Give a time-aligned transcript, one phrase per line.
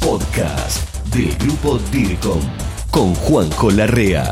[0.00, 2.40] podcast del Grupo DIRCOM
[2.90, 4.30] con Juanjo Larrea.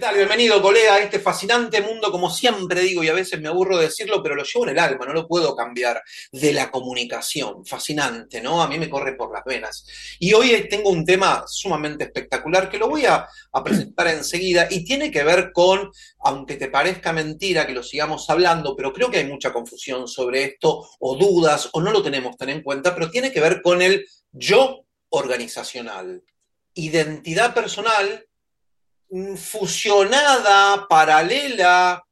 [0.00, 0.16] ¿Qué tal?
[0.16, 3.84] Bienvenido, colega, a este fascinante mundo, como siempre digo, y a veces me aburro de
[3.84, 7.66] decirlo, pero lo llevo en el alma, no lo puedo cambiar, de la comunicación.
[7.66, 8.62] Fascinante, ¿no?
[8.62, 9.84] A mí me corre por las venas.
[10.18, 14.86] Y hoy tengo un tema sumamente espectacular que lo voy a, a presentar enseguida y
[14.86, 15.90] tiene que ver con,
[16.20, 20.44] aunque te parezca mentira que lo sigamos hablando, pero creo que hay mucha confusión sobre
[20.44, 23.82] esto, o dudas, o no lo tenemos tan en cuenta, pero tiene que ver con
[23.82, 26.22] el yo organizacional.
[26.72, 28.29] Identidad personal
[29.36, 32.02] fusionada, paralela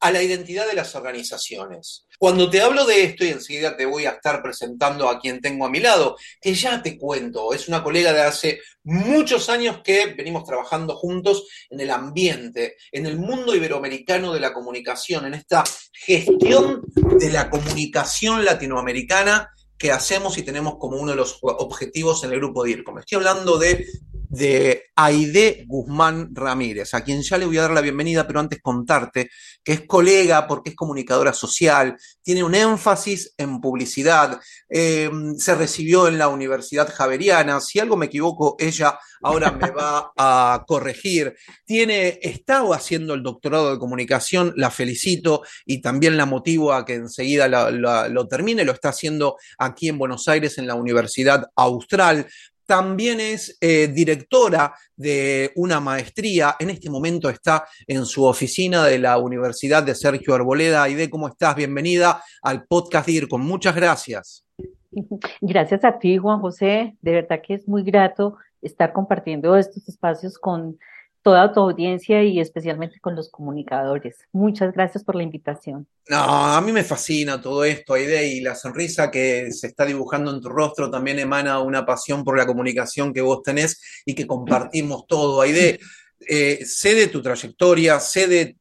[0.00, 2.06] a la identidad de las organizaciones.
[2.18, 5.64] Cuando te hablo de esto, y enseguida te voy a estar presentando a quien tengo
[5.64, 10.14] a mi lado, que ya te cuento, es una colega de hace muchos años que
[10.14, 15.64] venimos trabajando juntos en el ambiente, en el mundo iberoamericano de la comunicación, en esta
[15.92, 16.82] gestión
[17.18, 22.38] de la comunicación latinoamericana que hacemos y tenemos como uno de los objetivos en el
[22.38, 22.98] grupo DIRCOM.
[22.98, 23.86] Estoy hablando de,
[24.34, 28.60] de Aide Guzmán Ramírez, a quien ya le voy a dar la bienvenida, pero antes
[28.60, 29.30] contarte
[29.62, 36.08] que es colega porque es comunicadora social, tiene un énfasis en publicidad, eh, se recibió
[36.08, 41.34] en la Universidad Javeriana, si algo me equivoco, ella ahora me va a corregir.
[41.64, 46.94] Tiene, estado haciendo el doctorado de comunicación, la felicito y también la motivo a que
[46.94, 52.26] enseguida lo termine, lo está haciendo aquí en Buenos Aires en la Universidad Austral.
[52.66, 56.56] También es eh, directora de una maestría.
[56.58, 60.82] En este momento está en su oficina de la Universidad de Sergio Arboleda.
[60.82, 61.56] Aide, ¿cómo estás?
[61.56, 63.42] Bienvenida al podcast DIRCOM.
[63.42, 64.46] Muchas gracias.
[65.40, 66.96] Gracias a ti, Juan José.
[67.02, 70.78] De verdad que es muy grato estar compartiendo estos espacios con
[71.24, 74.18] toda tu audiencia y especialmente con los comunicadores.
[74.30, 75.88] Muchas gracias por la invitación.
[76.10, 80.30] No, a mí me fascina todo esto, Aide, y la sonrisa que se está dibujando
[80.30, 84.26] en tu rostro también emana una pasión por la comunicación que vos tenés y que
[84.26, 85.40] compartimos todo.
[85.40, 85.80] Aide,
[86.28, 88.58] eh, sé de tu trayectoria, sé de,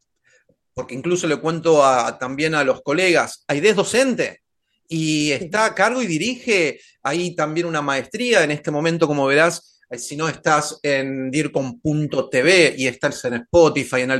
[0.73, 4.41] porque incluso le cuento a, también a los colegas, Aide es docente
[4.87, 9.72] y está a cargo y dirige ahí también una maestría en este momento, como verás,
[9.97, 14.11] si no estás en dircom.tv y estás en Spotify, en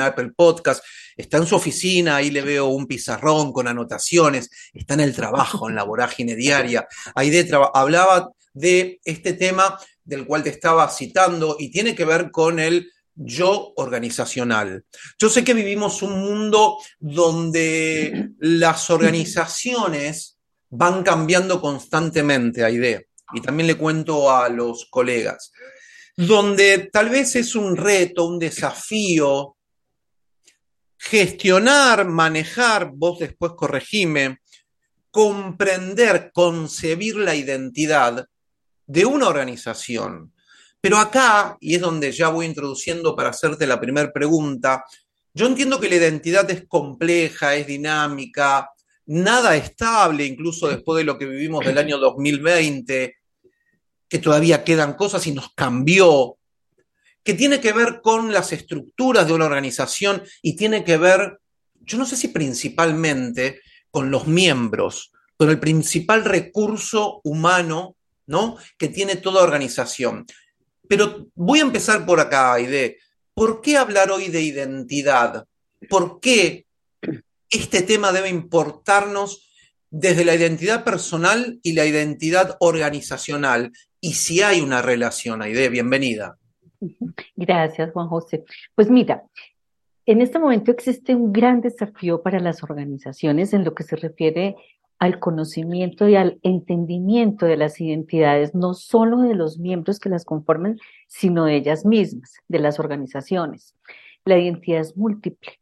[0.00, 0.84] Apple, Podcast,
[1.16, 5.68] está en su oficina, ahí le veo un pizarrón con anotaciones, está en el trabajo,
[5.68, 6.86] en la vorágine diaria.
[7.14, 7.32] Ahí
[7.74, 12.90] hablaba de este tema del cual te estaba citando y tiene que ver con el
[13.14, 14.84] yo organizacional.
[15.18, 20.38] Yo sé que vivimos un mundo donde las organizaciones
[20.70, 25.52] van cambiando constantemente, Aide y también le cuento a los colegas,
[26.16, 29.56] donde tal vez es un reto, un desafío
[30.98, 34.38] gestionar, manejar, vos después corregime,
[35.10, 38.26] comprender, concebir la identidad
[38.86, 40.32] de una organización.
[40.80, 44.84] Pero acá, y es donde ya voy introduciendo para hacerte la primera pregunta,
[45.34, 48.70] yo entiendo que la identidad es compleja, es dinámica,
[49.06, 53.17] nada estable, incluso después de lo que vivimos del año 2020,
[54.08, 56.38] que todavía quedan cosas y nos cambió,
[57.22, 61.40] que tiene que ver con las estructuras de una organización y tiene que ver,
[61.80, 63.60] yo no sé si principalmente,
[63.90, 67.96] con los miembros, con el principal recurso humano,
[68.26, 68.56] ¿no?
[68.78, 70.26] Que tiene toda organización.
[70.88, 72.98] Pero voy a empezar por acá, Aide.
[73.34, 75.44] ¿Por qué hablar hoy de identidad?
[75.88, 76.66] ¿Por qué
[77.50, 79.48] este tema debe importarnos
[79.90, 86.38] desde la identidad personal y la identidad organizacional y si hay una relación, Aide, bienvenida.
[87.36, 88.44] Gracias, Juan José.
[88.74, 89.24] Pues mira,
[90.06, 94.56] en este momento existe un gran desafío para las organizaciones en lo que se refiere
[94.98, 100.24] al conocimiento y al entendimiento de las identidades, no solo de los miembros que las
[100.24, 103.74] conforman, sino de ellas mismas, de las organizaciones.
[104.24, 105.52] La identidad es múltiple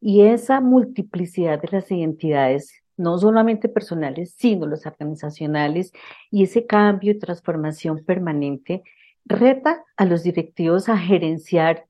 [0.00, 5.92] y esa multiplicidad de las identidades no solamente personales, sino los organizacionales,
[6.30, 8.82] y ese cambio y transformación permanente
[9.24, 11.86] reta a los directivos a gerenciar,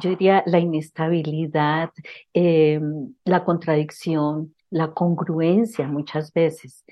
[0.00, 1.90] yo diría, la inestabilidad,
[2.32, 6.84] em, la contradicción, la congruencia muchas veces.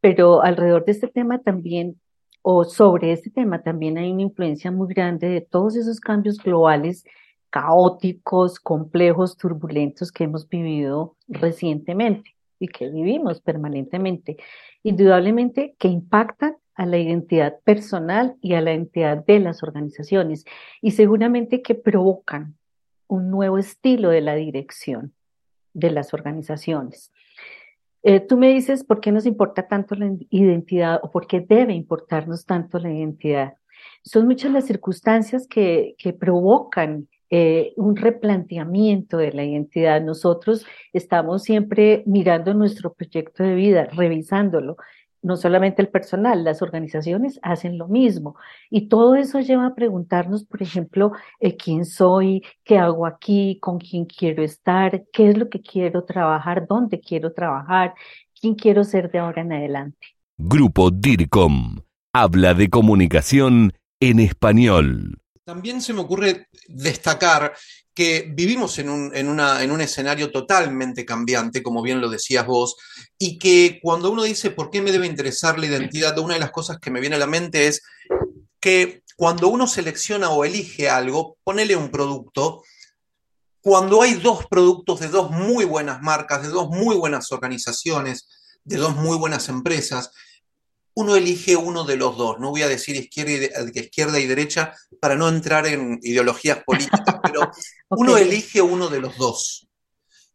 [0.00, 2.00] Pero alrededor de este tema también,
[2.42, 7.04] o sobre este tema también hay una influencia muy grande de todos esos cambios globales
[7.50, 14.36] caóticos, complejos, turbulentos que hemos vivido recientemente y que vivimos permanentemente,
[14.82, 20.44] indudablemente que impactan a la identidad personal y a la identidad de las organizaciones
[20.82, 22.56] y seguramente que provocan
[23.06, 25.14] un nuevo estilo de la dirección
[25.72, 27.12] de las organizaciones.
[28.02, 31.72] Eh, tú me dices por qué nos importa tanto la identidad o por qué debe
[31.72, 33.54] importarnos tanto la identidad.
[34.02, 40.00] Son muchas las circunstancias que, que provocan eh, un replanteamiento de la identidad.
[40.00, 44.76] Nosotros estamos siempre mirando nuestro proyecto de vida, revisándolo.
[45.20, 48.36] No solamente el personal, las organizaciones hacen lo mismo.
[48.70, 51.10] Y todo eso lleva a preguntarnos, por ejemplo,
[51.40, 56.04] eh, quién soy, qué hago aquí, con quién quiero estar, qué es lo que quiero
[56.04, 57.94] trabajar, dónde quiero trabajar,
[58.40, 60.06] quién quiero ser de ahora en adelante.
[60.38, 61.80] Grupo DIRCOM
[62.12, 65.23] habla de comunicación en español.
[65.44, 67.54] También se me ocurre destacar
[67.92, 72.46] que vivimos en un, en, una, en un, escenario totalmente cambiante, como bien lo decías
[72.46, 72.76] vos,
[73.18, 76.50] y que cuando uno dice por qué me debe interesar la identidad, una de las
[76.50, 77.82] cosas que me viene a la mente es
[78.58, 82.62] que cuando uno selecciona o elige algo, ponele un producto,
[83.60, 88.28] cuando hay dos productos de dos muy buenas marcas, de dos muy buenas organizaciones,
[88.64, 90.10] de dos muy buenas empresas,
[90.94, 92.38] uno elige uno de los dos.
[92.38, 97.16] No voy a decir izquierda y, izquierda y derecha para no entrar en ideologías políticas,
[97.22, 97.50] pero
[97.90, 99.66] uno elige uno de los dos.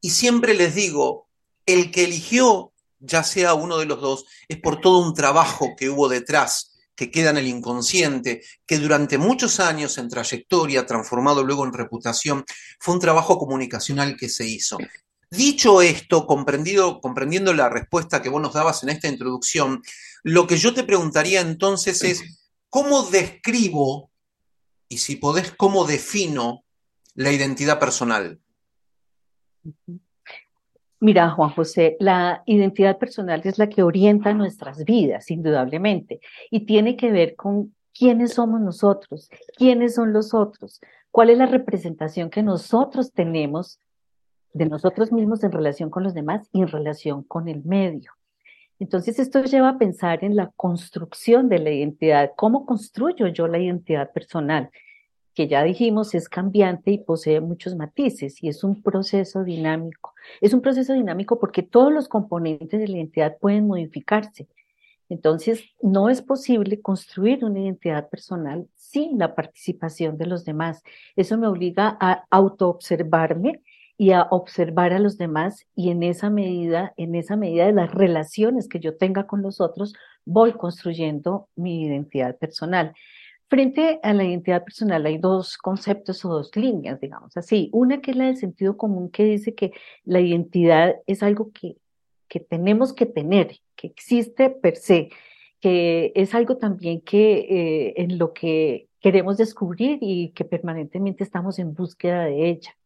[0.02, 1.28] Y siempre les digo,
[1.66, 5.90] el que eligió, ya sea uno de los dos, es por todo un trabajo que
[5.90, 11.66] hubo detrás, que queda en el inconsciente, que durante muchos años en trayectoria, transformado luego
[11.66, 12.44] en reputación,
[12.80, 14.78] fue un trabajo comunicacional que se hizo.
[15.32, 19.84] Dicho esto, comprendido, comprendiendo la respuesta que vos nos dabas en esta introducción,
[20.24, 24.10] lo que yo te preguntaría entonces es, ¿cómo describo,
[24.88, 26.64] y si podés, cómo defino
[27.14, 28.40] la identidad personal?
[31.00, 36.98] Mira, Juan José, la identidad personal es la que orienta nuestras vidas, indudablemente, y tiene
[36.98, 42.42] que ver con quiénes somos nosotros, quiénes son los otros, cuál es la representación que
[42.42, 43.80] nosotros tenemos
[44.54, 48.12] de nosotros mismos en relación con los demás y en relación con el medio.
[48.80, 52.32] Entonces, esto lleva a pensar en la construcción de la identidad.
[52.38, 54.70] ¿Cómo construyo yo la identidad personal?
[55.34, 60.14] Que ya dijimos es cambiante y posee muchos matices y es un proceso dinámico.
[60.40, 64.48] Es un proceso dinámico porque todos los componentes de la identidad pueden modificarse.
[65.10, 70.84] Entonces, no es posible construir una identidad personal sin la participación de los demás.
[71.16, 73.62] Eso me obliga a autoobservarme
[74.00, 77.94] y a observar a los demás y en esa medida, en esa medida de las
[77.94, 79.94] relaciones que yo tenga con los otros,
[80.24, 82.94] voy construyendo mi identidad personal.
[83.50, 87.70] Frente a la identidad personal hay dos conceptos o dos líneas, digamos así.
[87.74, 89.74] Una que es la del sentido común que dice que
[90.06, 91.76] la identidad es algo que,
[92.30, 95.10] que tenemos que tener, que existe per se,
[95.60, 101.60] que es algo también que eh, en lo que queremos descubrir y que permanentemente estamos
[101.60, 102.79] en búsqueda de ella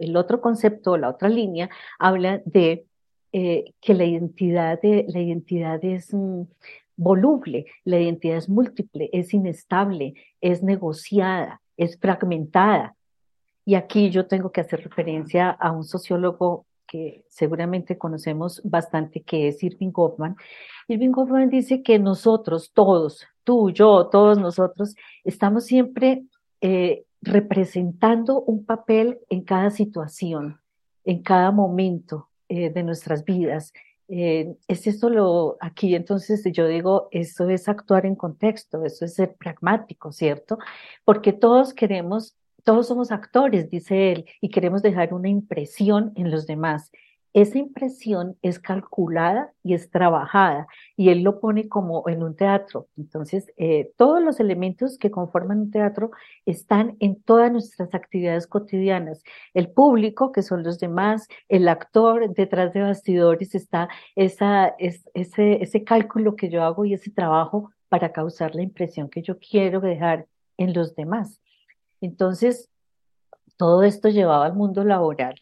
[0.00, 2.86] el otro concepto, la otra línea, habla de
[3.32, 6.42] eh, que la identidad, de, la identidad es mm,
[6.96, 12.96] voluble, la identidad es múltiple, es inestable, es negociada, es fragmentada.
[13.64, 19.46] Y aquí yo tengo que hacer referencia a un sociólogo que seguramente conocemos bastante, que
[19.46, 20.34] es Irving Goffman.
[20.88, 26.24] Irving Goffman dice que nosotros, todos, tú, yo, todos nosotros, estamos siempre
[26.60, 30.60] eh, representando un papel en cada situación,
[31.04, 33.72] en cada momento eh, de nuestras vidas.
[34.08, 39.14] Eh, es esto lo, aquí entonces yo digo, eso es actuar en contexto, eso es
[39.14, 40.58] ser pragmático, ¿cierto?
[41.04, 46.46] Porque todos queremos, todos somos actores, dice él, y queremos dejar una impresión en los
[46.46, 46.90] demás
[47.32, 52.88] esa impresión es calculada y es trabajada y él lo pone como en un teatro.
[52.96, 56.10] Entonces, eh, todos los elementos que conforman un teatro
[56.44, 59.22] están en todas nuestras actividades cotidianas.
[59.54, 65.84] El público, que son los demás, el actor, detrás de bastidores está esa, ese, ese
[65.84, 70.26] cálculo que yo hago y ese trabajo para causar la impresión que yo quiero dejar
[70.56, 71.40] en los demás.
[72.00, 72.68] Entonces,
[73.56, 75.40] todo esto llevado al mundo laboral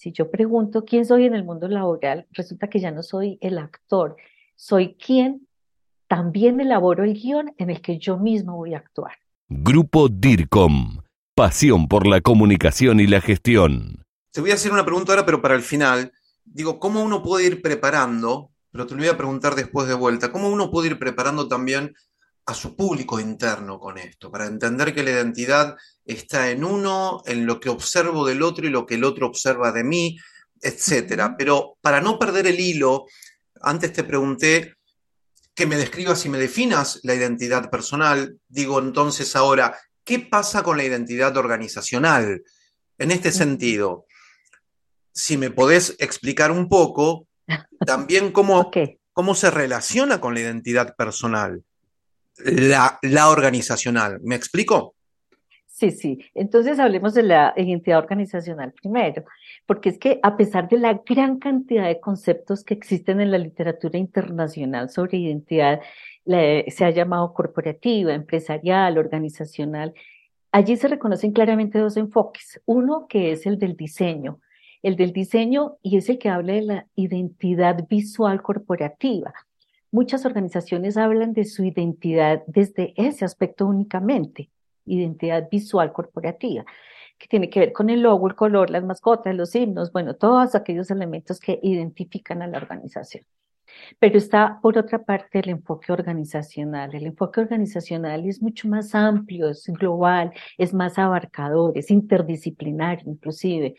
[0.00, 3.58] si yo pregunto quién soy en el mundo laboral, resulta que ya no soy el
[3.58, 4.16] actor,
[4.56, 5.46] soy quien
[6.08, 9.12] también elaboro el guion en el que yo mismo voy a actuar.
[9.50, 11.02] Grupo DIRCOM,
[11.34, 14.02] pasión por la comunicación y la gestión.
[14.32, 16.10] Te voy a hacer una pregunta ahora, pero para el final.
[16.46, 18.52] Digo, ¿cómo uno puede ir preparando?
[18.72, 20.32] Pero te lo voy a preguntar después de vuelta.
[20.32, 21.94] ¿Cómo uno puede ir preparando también
[22.46, 27.46] a su público interno con esto, para entender que la identidad está en uno, en
[27.46, 30.18] lo que observo del otro y lo que el otro observa de mí,
[30.60, 31.36] etcétera.
[31.38, 33.06] Pero para no perder el hilo,
[33.62, 34.74] antes te pregunté
[35.54, 38.38] que me describas y me definas la identidad personal.
[38.48, 42.42] Digo entonces ahora, ¿qué pasa con la identidad organizacional?
[42.98, 44.06] En este sentido,
[45.12, 47.26] si me podés explicar un poco
[47.86, 48.70] también cómo,
[49.12, 51.62] cómo se relaciona con la identidad personal,
[52.44, 54.20] la, organizacional.
[54.22, 54.94] ¿Me explico?
[55.66, 56.18] Sí, sí.
[56.34, 59.24] Entonces hablemos de la identidad organizacional primero,
[59.66, 63.38] porque es que a pesar de la gran cantidad de conceptos que existen en la
[63.38, 65.80] literatura internacional sobre identidad,
[66.26, 69.94] se ha llamado corporativa, empresarial, organizacional,
[70.52, 72.60] allí se reconocen claramente dos enfoques.
[72.66, 74.40] Uno que es el del diseño,
[74.82, 79.32] el del diseño y es el que habla de la identidad visual corporativa.
[79.92, 84.50] Muchas organizaciones hablan de su identidad desde ese aspecto únicamente
[84.86, 86.64] identidad visual corporativa,
[87.18, 90.54] que tiene que ver con el logo, el color, las mascotas, los himnos, bueno, todos
[90.54, 93.24] aquellos elementos que identifican a la organización.
[93.98, 96.92] Pero está, por otra parte, el enfoque organizacional.
[96.92, 103.76] El enfoque organizacional es mucho más amplio, es global, es más abarcador, es interdisciplinario inclusive,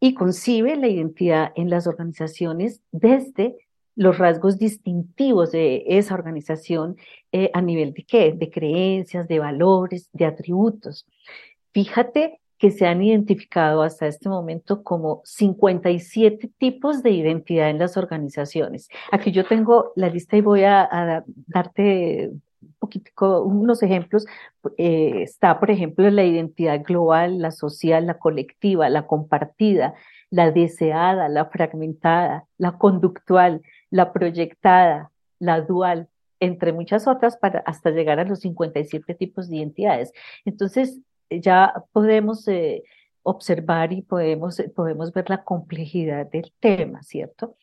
[0.00, 3.56] y concibe la identidad en las organizaciones desde
[3.96, 6.96] los rasgos distintivos de esa organización
[7.32, 8.32] eh, a nivel de qué?
[8.32, 11.06] De creencias, de valores, de atributos.
[11.72, 17.96] Fíjate que se han identificado hasta este momento como 57 tipos de identidad en las
[17.96, 18.88] organizaciones.
[19.12, 22.30] Aquí yo tengo la lista y voy a, darte
[22.62, 24.26] un poquito, unos ejemplos.
[24.78, 29.94] Eh, está, por ejemplo, la identidad global, la social, la colectiva, la compartida,
[30.30, 33.62] la deseada, la fragmentada, la conductual,
[33.96, 39.56] la proyectada, la dual, entre muchas otras, para hasta llegar a los 57 tipos de
[39.56, 40.12] identidades.
[40.44, 41.00] Entonces,
[41.30, 42.84] ya podemos eh,
[43.22, 47.56] observar y podemos, podemos ver la complejidad del tema, ¿cierto?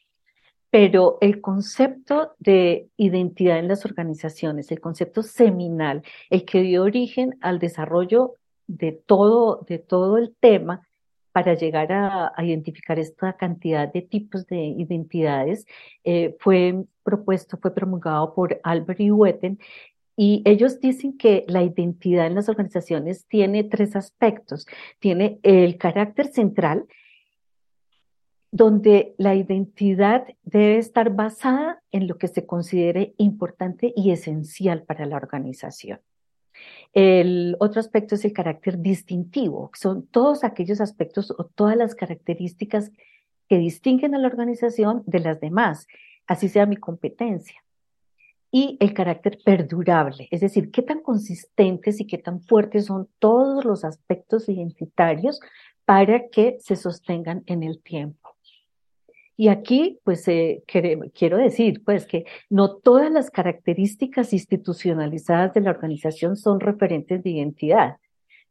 [0.71, 7.37] Pero el concepto de identidad en las organizaciones, el concepto seminal, el que dio origen
[7.41, 8.33] al desarrollo
[8.65, 10.81] de todo, de todo el tema,
[11.33, 15.65] para llegar a, identificar esta cantidad de tipos de identidades
[16.03, 19.59] eh, fue propuesto, fue promulgado por Albert y Wetten
[20.15, 24.67] y ellos dicen que la identidad en las organizaciones tiene tres aspectos.
[24.99, 26.85] Tiene el carácter central,
[28.51, 35.07] donde la identidad debe estar basada en lo que se considere importante y esencial para
[35.07, 35.99] la organización.
[36.93, 39.71] El otro aspecto es el carácter distintivo.
[39.73, 42.91] Son todos aquellos aspectos o todas las características
[43.49, 45.87] que distinguen a la organización de las demás,
[46.27, 47.63] así sea mi competencia.
[48.51, 53.65] Y el carácter perdurable, es decir, qué tan consistentes y qué tan fuertes son todos
[53.65, 55.39] los aspectos identitarios
[55.85, 58.32] para que se sostengan en el tiempo.
[59.35, 65.71] Y aquí, pues, eh, quiero decir, pues, que no todas las características institucionalizadas de la
[65.71, 67.97] organización son referentes de identidad,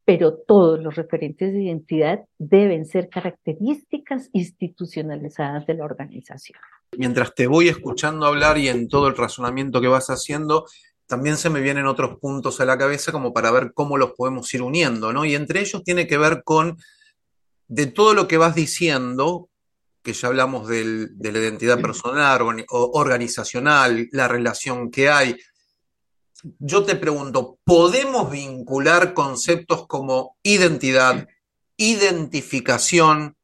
[0.04, 6.58] pero todos los referentes de identidad deben ser características institucionalizadas de la organización.
[6.98, 10.66] Mientras te voy escuchando hablar y en todo el razonamiento que vas haciendo,
[11.06, 14.52] también se me vienen otros puntos a la cabeza como para ver cómo los podemos
[14.54, 15.24] ir uniendo, ¿no?
[15.24, 16.78] Y entre ellos tiene que ver con,
[17.68, 19.48] de todo lo que vas diciendo,
[20.02, 25.36] que ya hablamos de la identidad personal o organizacional, la relación que hay.
[26.58, 31.28] Yo te pregunto, ¿podemos vincular conceptos como identidad,
[31.76, 33.36] identificación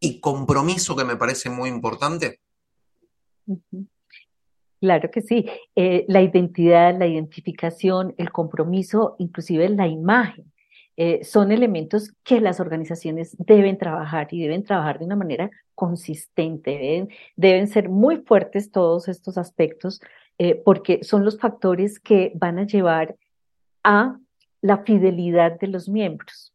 [0.00, 2.40] y compromiso, que me parece muy importante?
[4.80, 5.46] Claro que sí.
[5.76, 10.52] Eh, la identidad, la identificación, el compromiso, inclusive la imagen.
[10.96, 17.08] Eh, son elementos que las organizaciones deben trabajar y deben trabajar de una manera consistente,
[17.36, 20.00] deben, ser muy fuertes todos estos aspectos
[20.38, 23.16] eh, porque son los factores que van a llevar
[23.82, 24.18] a
[24.60, 26.54] la fidelidad de los miembros,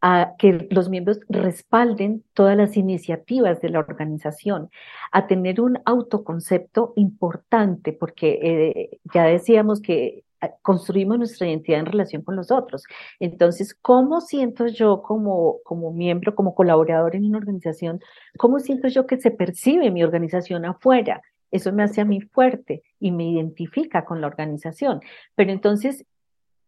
[0.00, 4.70] a que los miembros respalden todas las iniciativas de la organización,
[5.10, 10.24] a tener un autoconcepto importante, porque eh, ya decíamos que
[10.62, 12.84] construimos nuestra identidad en relación con los otros.
[13.20, 18.00] Entonces, ¿cómo siento yo como, como miembro, como colaborador en una organización?
[18.38, 21.22] ¿Cómo siento yo que se percibe mi organización afuera?
[21.50, 25.00] Eso me hace a mí fuerte y me identifica con la organización.
[25.34, 26.04] Pero entonces,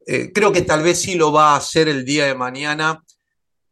[0.07, 3.03] Eh, creo que tal vez sí lo va a hacer el día de mañana,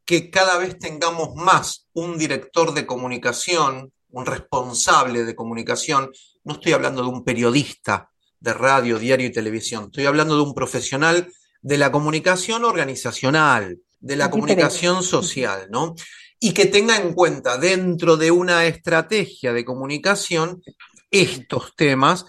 [0.05, 6.11] que cada vez tengamos más un director de comunicación, un responsable de comunicación.
[6.43, 10.55] No estoy hablando de un periodista de radio, diario y televisión, estoy hablando de un
[10.55, 11.31] profesional
[11.61, 15.95] de la comunicación organizacional, de la comunicación social, ¿no?
[16.39, 20.63] Y que tenga en cuenta dentro de una estrategia de comunicación
[21.11, 22.25] estos temas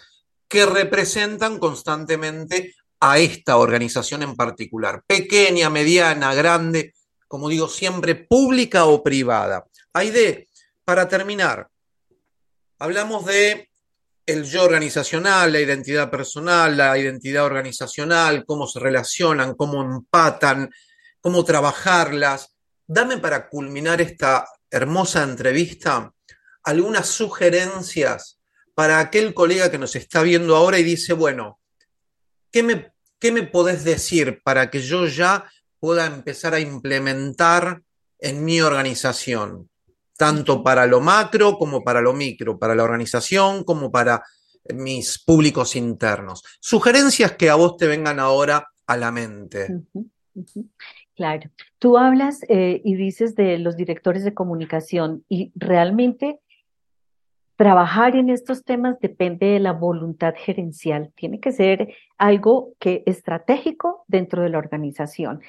[0.49, 6.95] que representan constantemente a esta organización en particular, pequeña, mediana, grande,
[7.27, 9.65] como digo siempre, pública o privada.
[9.95, 10.49] Aide,
[10.85, 11.69] para terminar,
[12.79, 13.72] hablamos de
[14.25, 20.71] el yo organizacional, la identidad personal, la identidad organizacional, cómo se relacionan, cómo empatan,
[21.21, 22.55] cómo trabajarlas.
[22.87, 26.13] Dame para culminar esta hermosa entrevista
[26.65, 28.39] algunas sugerencias
[28.75, 31.61] para aquel colega que nos está viendo ahora y dice, bueno,
[32.51, 37.83] ¿qué me, qué me podés decir para que yo ya pueda empezar a implementar
[38.19, 39.69] en mi organización?
[40.23, 44.23] Tanto para lo macro como para lo micro, para la organización como para
[44.73, 46.45] mis públicos internos.
[46.61, 49.67] Sugerencias que a vos te vengan ahora a la mente.
[51.17, 51.51] Claro,
[51.81, 56.39] tú hablas eh, y dices de los directores de comunicación y realmente
[57.57, 61.11] trabajar en estos temas depende de la voluntad gerencial.
[61.17, 65.41] Tiene que ser algo que estratégico dentro de la organización.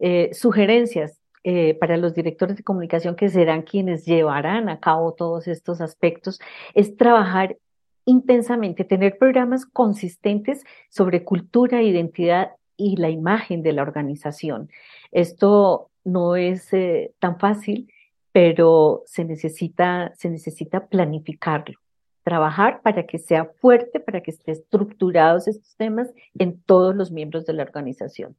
[0.00, 5.46] Eh, sugerencias, eh, para los directores de comunicación que serán quienes llevarán a cabo todos
[5.46, 6.40] estos aspectos,
[6.74, 7.56] es trabajar
[8.04, 14.70] intensamente, tener programas consistentes sobre cultura, identidad y la imagen de la organización.
[15.12, 17.92] Esto no es eh, tan fácil,
[18.32, 21.78] pero se necesita, se necesita planificarlo,
[22.24, 27.46] trabajar para que sea fuerte, para que estén estructurados estos temas en todos los miembros
[27.46, 28.34] de la organización.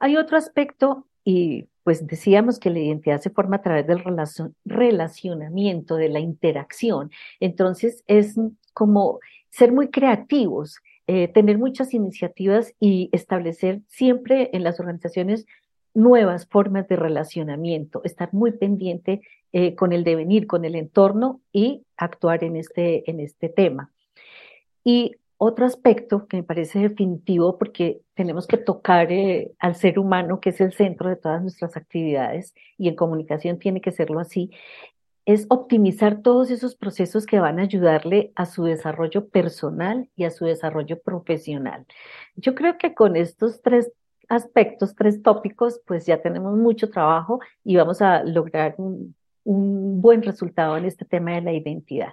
[0.00, 4.02] Hay otro aspecto y pues decíamos que la identidad se forma a través del
[4.64, 7.10] relacionamiento, de la interacción.
[7.38, 8.36] Entonces es
[8.72, 15.46] como ser muy creativos, eh, tener muchas iniciativas y establecer siempre en las organizaciones
[15.92, 19.20] nuevas formas de relacionamiento, estar muy pendiente
[19.52, 23.90] eh, con el devenir, con el entorno y actuar en este, en este tema.
[24.84, 30.38] Y otro aspecto que me parece definitivo porque tenemos que tocar eh, al ser humano,
[30.38, 34.50] que es el centro de todas nuestras actividades, y en comunicación tiene que serlo así,
[35.24, 40.30] es optimizar todos esos procesos que van a ayudarle a su desarrollo personal y a
[40.30, 41.86] su desarrollo profesional.
[42.36, 43.90] Yo creo que con estos tres
[44.28, 50.22] aspectos, tres tópicos, pues ya tenemos mucho trabajo y vamos a lograr un, un buen
[50.22, 52.12] resultado en este tema de la identidad.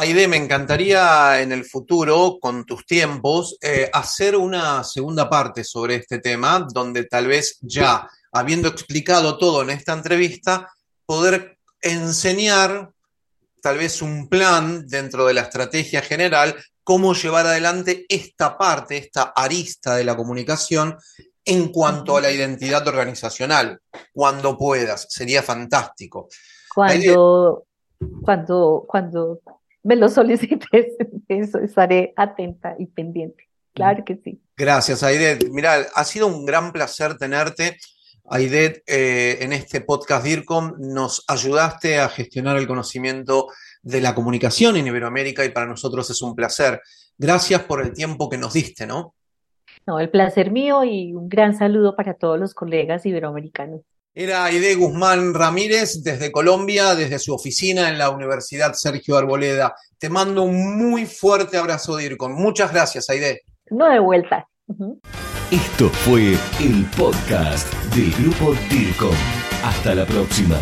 [0.00, 5.96] Aide, me encantaría en el futuro, con tus tiempos, eh, hacer una segunda parte sobre
[5.96, 10.70] este tema, donde tal vez ya, habiendo explicado todo en esta entrevista,
[11.04, 12.92] poder enseñar
[13.60, 19.32] tal vez un plan dentro de la estrategia general, cómo llevar adelante esta parte, esta
[19.34, 20.96] arista de la comunicación
[21.44, 23.80] en cuanto a la identidad organizacional,
[24.12, 26.28] cuando puedas, sería fantástico.
[26.72, 27.64] Cuando,
[28.22, 29.40] cuando, cuando
[29.82, 30.96] me lo solicites,
[31.28, 33.48] eso estaré atenta y pendiente.
[33.74, 34.40] Claro que sí.
[34.56, 35.48] Gracias, Aidet.
[35.50, 37.76] Mira, ha sido un gran placer tenerte.
[38.24, 43.46] Aidet, eh, en este podcast DIRCOM nos ayudaste a gestionar el conocimiento
[43.82, 46.82] de la comunicación en Iberoamérica y para nosotros es un placer.
[47.16, 49.14] Gracias por el tiempo que nos diste, ¿no?
[49.86, 53.80] No, el placer mío y un gran saludo para todos los colegas iberoamericanos.
[54.20, 59.76] Era Aide Guzmán Ramírez desde Colombia, desde su oficina en la Universidad Sergio Arboleda.
[59.96, 62.32] Te mando un muy fuerte abrazo, DIRCOM.
[62.32, 63.42] Muchas gracias, Aide.
[63.70, 64.44] No de vuelta.
[65.52, 69.14] Esto fue el podcast del Grupo DIRCOM.
[69.62, 70.58] Hasta la próxima.